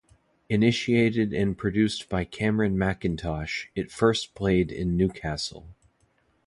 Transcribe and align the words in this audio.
Initiated 0.49 1.31
and 1.31 1.55
produced 1.55 2.09
by 2.09 2.23
Cameron 2.25 2.75
Mackintosh, 2.75 3.67
it 3.75 3.91
first 3.91 4.33
played 4.33 4.71
in 4.71 4.97
Newcastle. 4.97 5.75